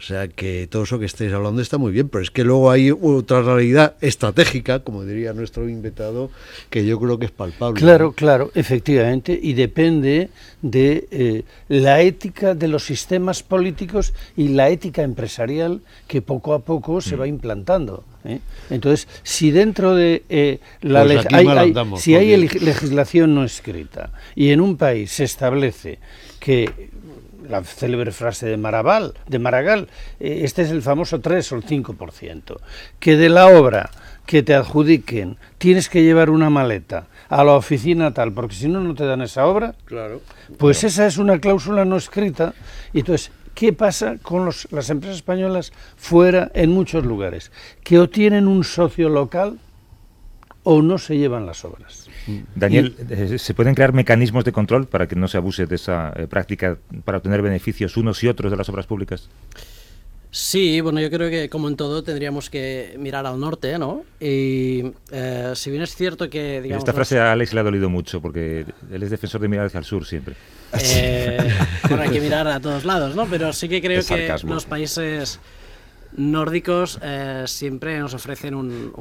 [0.00, 2.70] O sea que todo eso que estáis hablando está muy bien, pero es que luego
[2.70, 6.30] hay otra realidad estratégica, como diría nuestro invitado,
[6.70, 7.78] que yo creo que es palpable.
[7.78, 10.30] Claro, claro, efectivamente, y depende
[10.62, 16.60] de eh, la ética de los sistemas políticos y la ética empresarial que poco a
[16.60, 18.02] poco se va implantando.
[18.24, 18.40] ¿eh?
[18.70, 24.48] Entonces, si dentro de eh, la Pues hay, andamos, si hay legislación no escrita y
[24.48, 25.98] en un país se establece
[26.38, 26.88] que
[27.50, 29.88] la célebre frase de Maragall, de Maragall
[30.20, 32.56] eh, este es el famoso 3 o el 5%,
[32.98, 33.90] que de la obra
[34.26, 38.80] que te adjudiquen tienes que llevar una maleta a la oficina tal, porque si no,
[38.80, 40.20] no te dan esa obra, Claro.
[40.58, 42.54] pues esa es una cláusula no escrita.
[42.92, 47.50] Y entonces, ¿qué pasa con los- las empresas españolas fuera en muchos lugares?
[47.84, 49.58] Que o tienen un socio local
[50.62, 52.08] o no se llevan las obras.
[52.54, 56.12] Daniel, eh, ¿se pueden crear mecanismos de control para que no se abuse de esa
[56.16, 59.28] eh, práctica para obtener beneficios unos y otros de las obras públicas?
[60.32, 64.04] Sí, bueno, yo creo que como en todo tendríamos que mirar al norte, ¿no?
[64.20, 66.82] Y eh, si bien es cierto que, digamos...
[66.82, 69.78] Esta frase a Alex le ha dolido mucho porque él es defensor de mirar hacia
[69.78, 70.36] el sur siempre.
[70.84, 71.36] Eh,
[71.88, 73.26] bueno, hay que mirar a todos lados, ¿no?
[73.26, 75.40] Pero sí que creo Es que los países
[76.16, 78.92] nórdicos eh, siempre nos ofrecen un,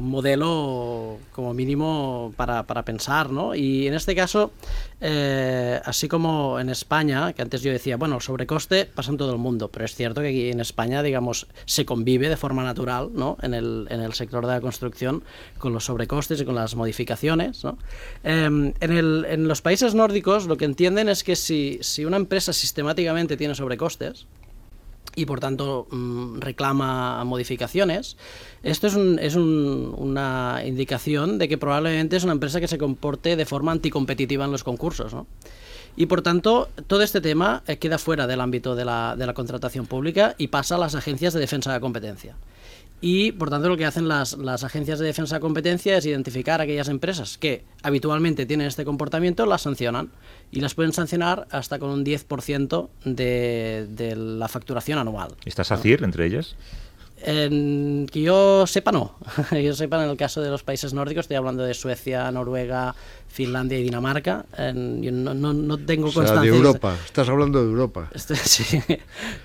[0.00, 3.54] modelo como mínimo para, para pensar, ¿no?
[3.54, 4.52] Y en este caso,
[5.00, 9.32] eh, así como en España, que antes yo decía, bueno, el sobrecoste pasa en todo
[9.32, 13.10] el mundo, pero es cierto que aquí en España, digamos, se convive de forma natural,
[13.14, 13.36] ¿no?
[13.42, 15.22] En el, en el sector de la construcción
[15.58, 17.78] con los sobrecostes y con las modificaciones, ¿no?
[18.24, 22.16] Em, en, el- en los países nórdicos lo que entienden es que si, si una
[22.16, 24.26] empresa sistemáticamente tiene sobrecostes,
[25.16, 28.16] y por tanto mm, reclama modificaciones,
[28.62, 32.78] esto es, un- es un- una indicación de que probablemente es una empresa que se
[32.78, 35.12] comporte de forma anticompetitiva en los concursos.
[35.14, 35.26] ¿no?
[35.96, 39.34] Y por tanto, todo este tema eh, queda fuera del ámbito de la, de la
[39.34, 42.36] contratación pública y pasa a las agencias de defensa de la competencia.
[43.00, 46.60] Y por tanto lo que hacen las, las agencias de defensa de competencia es identificar
[46.60, 50.10] aquellas empresas que habitualmente tienen este comportamiento, las sancionan
[50.50, 55.36] y las pueden sancionar hasta con un 10% de, de la facturación anual.
[55.44, 56.56] ¿Está SACIR entre ellas?
[57.22, 59.16] En- que yo sepa, no.
[59.50, 62.94] que yo sepa, en el caso de los países nórdicos, estoy hablando de Suecia, Noruega,
[63.28, 64.46] Finlandia y Dinamarca.
[64.56, 66.50] yo no, no- no tengo O sea, constancia.
[66.50, 66.96] de de- Europa.
[67.04, 68.10] Estás hablando de Europa.
[68.14, 68.64] este- sí,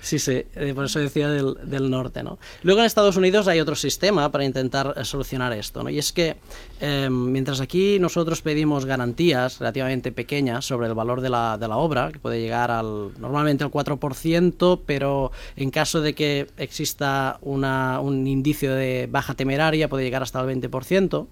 [0.00, 2.38] sí, sí, eh, por eso decía del, del norte, ¿no?
[2.62, 5.90] Luego en Estados Unidos hay otro sistema para intentar eh, solucionar esto, ¿no?
[5.90, 6.36] Y es que
[6.80, 11.76] eh, mientras aquí nosotros pedimos garantías relativamente pequeñas sobre el valor de la, de la
[11.76, 18.00] obra, que puede llegar al normalmente al 4%, pero en caso de que exista una,
[18.00, 21.26] un indicio de baja temeraria puede llegar hasta el 20%.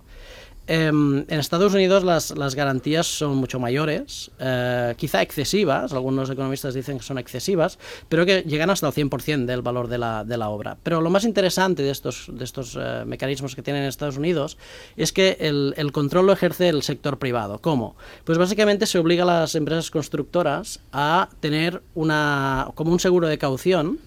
[0.74, 6.96] Em, en Estados Unidos las, garantías son mucho mayores, eh, quizá excesivas, algunos economistas dicen
[6.96, 10.78] que son excesivas, pero que llegan hasta el 100% del valor de la, obra.
[10.82, 14.56] Pero lo más interesante de estos, eh, mecanismos que tienen en Estados Unidos
[14.96, 17.58] es que el, el control lo ejerce el sector privado.
[17.58, 17.94] ¿Cómo?
[18.24, 23.36] Pues básicamente se obliga a las empresas constructoras a tener una, como un seguro de
[23.36, 23.98] caución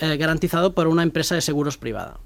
[0.00, 2.18] eh, garantizado por una empresa de seguros privada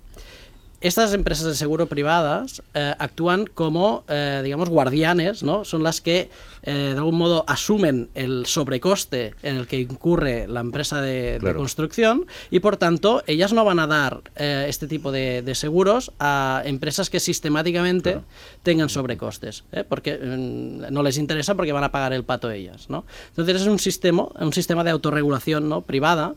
[0.80, 5.64] estas empresas de seguro privadas eh, actúan como, eh, digamos, guardianes, ¿no?
[5.64, 6.30] Son las que,
[6.62, 12.26] eh, de algún modo, asumen el sobrecoste en el que incurre la empresa de, construcción
[12.50, 17.10] y, por tanto, ellas no van a dar este tipo de, de seguros a empresas
[17.10, 18.20] que sistemáticamente
[18.62, 19.84] tengan sobrecostes, ¿eh?
[19.88, 23.04] porque mm, no les interesa porque van a pagar el pato ellas, ¿no?
[23.30, 25.80] Entonces es un sistema, un sistema de autorregulación ¿no?
[25.80, 26.34] privada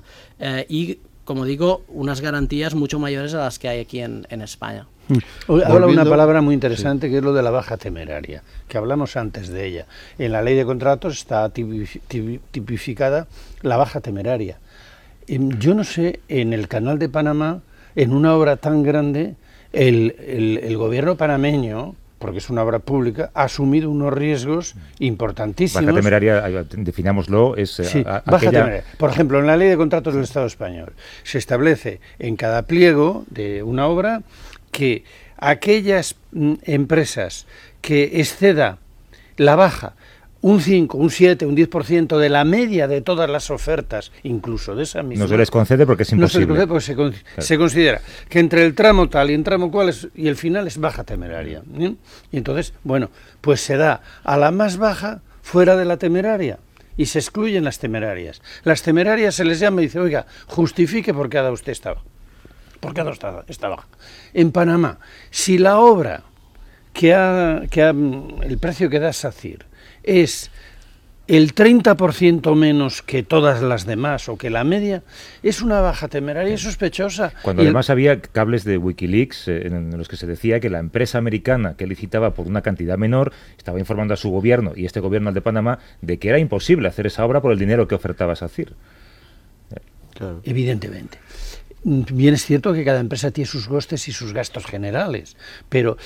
[0.67, 4.87] y como digo, unas garantías mucho mayores a las que hay aquí en, en España.
[5.47, 9.17] Hoy Habla una palabra muy interesante que es lo de la baja temeraria, que hablamos
[9.17, 9.85] antes de ella.
[10.17, 13.27] En la ley de contratos está tipi- tipi- tipificada
[13.61, 14.57] la baja temeraria.
[15.27, 17.61] Em, Yo no sé, en el canal de Panamá,
[17.95, 19.35] en una obra tan grande,
[19.73, 25.83] el, el- el gobierno panameño, porque es una obra pública, ha asumido unos riesgos importantísimos.
[25.85, 26.41] Baja temeraria,
[26.77, 28.83] definámoslo, es eh, Sí, a- a- baja aquella- temeraria.
[28.97, 33.25] Por ejemplo, en la ley de contratos del Estado español se establece en cada pliego
[33.29, 34.21] de una obra
[34.71, 35.03] que
[35.37, 37.47] aquellas mm, empresas
[37.81, 38.77] que exceda
[39.37, 39.93] la baja
[40.41, 44.83] un 5, un 7, un 10% de la media de todas las ofertas, incluso de
[44.83, 45.25] esa misma.
[45.25, 46.67] no se les concede porque es No se les imposible.
[46.67, 49.89] concede porque se, con- se considera que entre el tramo tal y el tramo cual
[49.89, 51.61] es- y el final es baja temeraria.
[51.65, 51.97] ¿bien?
[52.31, 53.11] Y entonces, bueno,
[53.41, 56.57] pues se da a la más baja fuera de la temeraria
[56.97, 58.41] y se excluyen las temerarias.
[58.63, 61.93] Las temerarias se les llama y dice, oiga, justifique por qué ha dado usted esta
[61.93, 62.05] baja.
[62.79, 63.87] ¿Por qué ha dado esta, esta baja?
[64.33, 64.97] En Panamá,
[65.29, 66.23] si la obra
[66.93, 69.65] que ha, que ha- el precio que da SACIR
[70.03, 70.49] es
[71.27, 75.01] el 30% menos que todas las demás o que la media,
[75.43, 77.31] es una baja temeraria y sospechosa.
[77.41, 80.69] Cuando Y el- además había cables de Wikileaks eh, en los que se decía que
[80.69, 84.85] la empresa americana que licitaba por una cantidad menor estaba informando a su gobierno y
[84.85, 87.87] este gobierno al de Panamá de que era imposible hacer esa obra por el dinero
[87.87, 88.73] que ofertaba SACIR.
[90.43, 91.17] Evidentemente.
[91.83, 95.35] Bien es cierto que cada empresa tiene sus costes y sus gastos generales,
[95.67, 95.97] pero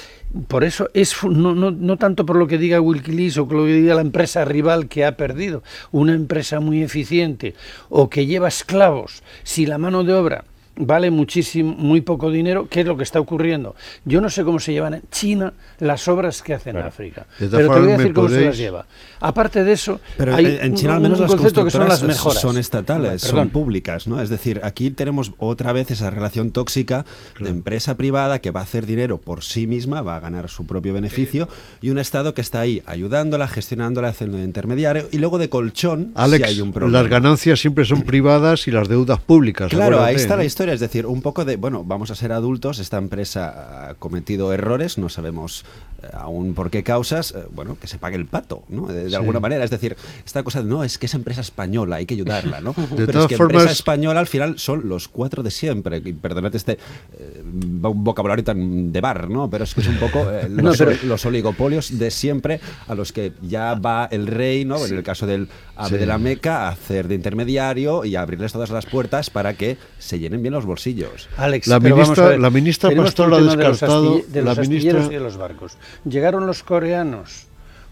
[0.48, 3.74] por eso es no, no, no tanto por lo que diga Wikileaks o lo que
[3.74, 7.56] diga la empresa rival que ha perdido, una empresa muy eficiente
[7.90, 10.46] o que lleva esclavos, si la mano de obra
[10.78, 13.76] vale muchísimo, muy poco dinero, ¿qué es lo que está ocurriendo?
[14.04, 17.50] Yo no sé cómo se llevan en China las obras que hacen en África, pero
[17.50, 18.86] te voy a formas, ¿me decir cómo se las lleva.
[19.20, 22.04] Aparte de eso, Pero hay en China al menos un las concepto que son las
[22.04, 22.42] mejoras.
[22.42, 23.40] son estatales, Perdón.
[23.40, 24.22] son públicas, ¿no?
[24.22, 27.06] Es decir, aquí tenemos otra vez esa relación tóxica
[27.40, 30.66] de empresa privada que va a hacer dinero por sí misma, va a ganar su
[30.66, 31.48] propio beneficio,
[31.82, 36.12] y un Estado que está ahí ayudándola, gestionándola, haciendo de intermediario, y luego de colchón
[36.16, 37.02] Alex, si hay un problema.
[37.02, 39.70] las ganancias siempre son privadas y las deudas públicas.
[39.70, 40.38] Claro, ahí está ¿no?
[40.38, 43.96] la historia, es decir, un poco de, bueno, vamos a ser adultos, esta empresa ha
[43.96, 45.66] cometido errores, no sabemos
[46.14, 48.88] aún por qué causas, eh, bueno, que se pague el pato, ¿no?
[48.88, 49.16] De, de Sí.
[49.16, 49.96] alguna manera, es decir,
[50.26, 52.74] esta cosa de, no, es que es empresa española, hay que ayudarla, ¿no?
[52.78, 56.02] De Pero todas es que formas- empresa española al final son los cuatro de siempre,
[56.04, 57.44] y perdonad este eh,
[57.82, 59.50] vo- vocabulario tan de bar, ¿no?
[59.50, 62.96] Pero es que es un poco eh, No, los, pero- los oligopolios de siempre a
[62.96, 64.84] los que ya va el rey, ¿no?
[64.86, 65.98] En el caso del ave Sí.
[65.98, 69.78] de la Meca, a hacer de intermediario y a abrirles todas las puertas para que
[70.00, 71.28] se llenen bien los bolsillos.
[71.38, 74.50] Alex, La ministra- la ministra Pastor el ha tema de los descartado- astille- de la
[74.50, 75.78] los astilleros ministra- y de los barcos.
[76.04, 77.48] Llegaron los coreanos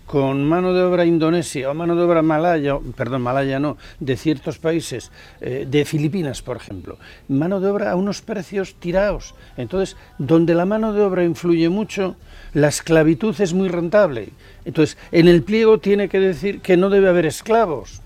[0.05, 4.59] con mano de obra indonesia o mano de obra malaya, perdón, malaya no, de ciertos
[4.59, 6.97] países, eh, de Filipinas, por ejemplo,
[7.29, 9.33] mano de obra a unos precios tirados.
[9.55, 12.15] Entonces, donde la mano de obra influye mucho,
[12.53, 14.29] la esclavitud es muy rentable.
[14.65, 18.01] Entonces, en el pliego tiene que decir que no debe haber esclavos.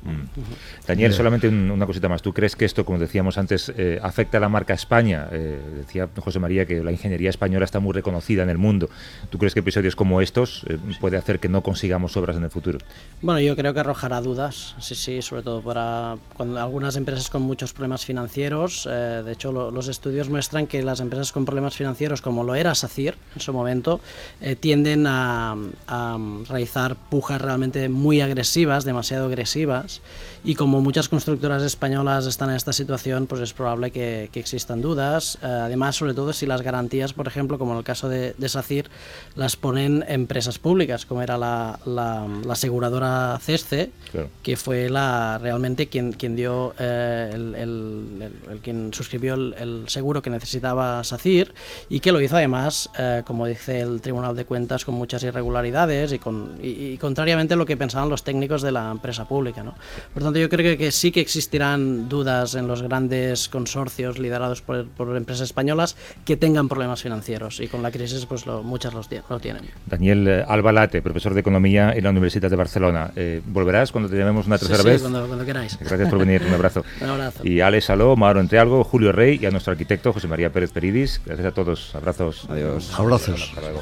[0.87, 2.21] Daniel, solamente un- una cosita más.
[2.23, 5.27] ¿Tú crees que esto, como decíamos antes, eh, afecta a la marca España?
[5.31, 8.89] Eh, decía José María que la ingeniería española está muy reconocida en el mundo.
[9.29, 12.49] ¿Tú crees que episodios como estos eh, puede hacer que no consigamos obras en el
[12.49, 12.79] futuro?
[13.21, 17.43] Bueno, yo creo que arrojará dudas, sí, sí, sobre todo para cuando algunas empresas con
[17.43, 18.87] muchos problemas financieros.
[18.89, 22.55] eh, de hecho, lo- los estudios muestran que las empresas con problemas financieros, como lo
[22.55, 23.99] era SACIR en su momento,
[24.41, 25.55] eh, tienden a,
[25.87, 26.17] a
[26.47, 30.01] realizar pujas realmente muy agresivas, demasiado agresivas.
[30.49, 34.79] Y como muchas constructoras españolas están en esta situación, pues es probable que, que existan
[34.81, 35.37] dudas.
[35.43, 38.47] Eh, además, sobre todo si las garantías, por ejemplo, como en el caso de, de
[38.47, 38.89] SACIR,
[39.35, 44.29] las ponen empresas públicas, como era la, la, la aseguradora CESCE, Claro.
[44.41, 49.53] que fue la realmente quien, quien dio eh, el, el- el- el quien suscribió el,
[49.59, 51.53] el seguro que necesitaba SACIR
[51.89, 56.13] y que lo hizo además, eh, como dice el Tribunal de Cuentas, con muchas irregularidades
[56.13, 59.61] y, con, y, y contrariamente a lo que pensaban los técnicos de la empresa pública.
[59.61, 59.75] ¿no?
[60.13, 64.61] Por tanto, yo creo que, que sí que existirán dudas en los grandes consorcios liderados
[64.61, 68.93] por, por empresas españolas que tengan problemas financieros y con la crisis pues lo- muchas
[68.93, 69.63] los, lo tienen.
[69.85, 73.11] Daniel eh, Albalate, profesor de Economía en la Universidad de Barcelona.
[73.15, 75.01] Eh, ¿Volverás cuando te llamemos una Sí, tercera sí, vez?
[75.01, 75.77] cuando- cuando queráis.
[75.79, 76.83] Gracias por venir, un abrazo.
[77.01, 77.45] Un abrazo.
[77.47, 81.21] Y Alex Saló, Mauro Entrealgo, Julio Rey y a nuestro arquitecto José María Pérez Peridis.
[81.25, 81.93] Gracias a todos.
[81.95, 82.45] Abrazos.
[82.49, 82.91] Adiós.
[82.97, 83.41] Abrazos.
[83.49, 83.81] Hasta luego.